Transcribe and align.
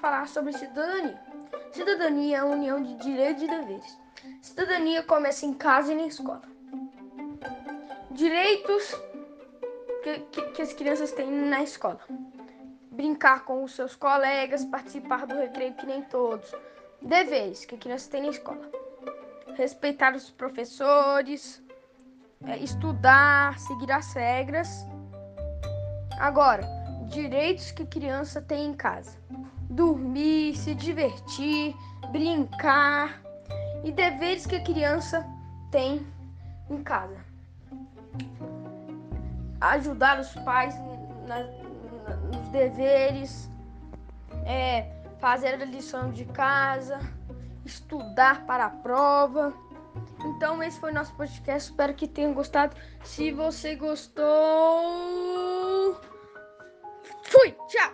falar 0.00 0.28
sobre 0.28 0.52
cidadania. 0.52 1.18
Cidadania 1.72 2.36
é 2.36 2.40
a 2.40 2.44
união 2.44 2.82
de 2.82 2.94
direitos 2.96 3.42
e 3.42 3.48
deveres. 3.48 3.98
Cidadania 4.42 5.02
começa 5.02 5.46
em 5.46 5.54
casa 5.54 5.92
e 5.92 5.96
na 5.96 6.06
escola. 6.06 6.42
Direitos 8.10 8.94
que, 10.02 10.18
que, 10.30 10.42
que 10.52 10.62
as 10.62 10.72
crianças 10.72 11.12
têm 11.12 11.30
na 11.30 11.62
escola: 11.62 12.00
brincar 12.90 13.44
com 13.44 13.64
os 13.64 13.74
seus 13.74 13.96
colegas, 13.96 14.64
participar 14.66 15.26
do 15.26 15.34
recreio 15.34 15.74
que 15.74 15.86
nem 15.86 16.02
todos. 16.02 16.54
Deveres 17.00 17.64
que 17.64 17.74
a 17.74 17.78
criança 17.78 18.10
tem 18.10 18.22
na 18.22 18.28
escola: 18.28 18.70
respeitar 19.56 20.14
os 20.14 20.30
professores, 20.30 21.62
é, 22.46 22.58
estudar, 22.58 23.58
seguir 23.58 23.90
as 23.90 24.12
regras. 24.12 24.68
Agora, 26.20 26.83
direitos 27.14 27.70
que 27.70 27.86
criança 27.86 28.42
tem 28.42 28.66
em 28.66 28.74
casa: 28.74 29.16
dormir, 29.70 30.56
se 30.56 30.74
divertir, 30.74 31.74
brincar 32.10 33.22
e 33.82 33.92
deveres 33.92 34.44
que 34.44 34.56
a 34.56 34.64
criança 34.64 35.24
tem 35.70 36.06
em 36.68 36.82
casa. 36.82 37.16
Ajudar 39.60 40.20
os 40.20 40.34
pais 40.44 40.74
na, 41.26 41.38
na, 41.38 42.16
nos 42.16 42.48
deveres, 42.48 43.48
é, 44.44 44.90
fazer 45.18 45.54
a 45.54 45.64
lição 45.64 46.10
de 46.10 46.24
casa, 46.26 46.98
estudar 47.64 48.44
para 48.44 48.66
a 48.66 48.70
prova. 48.70 49.54
Então 50.24 50.62
esse 50.62 50.78
foi 50.80 50.92
nosso 50.92 51.14
podcast. 51.14 51.70
Espero 51.70 51.94
que 51.94 52.08
tenham 52.08 52.34
gostado. 52.34 52.76
Se 53.02 53.30
você 53.30 53.76
gostou, 53.76 55.63
fui, 57.44 57.54
tchau. 57.68 57.93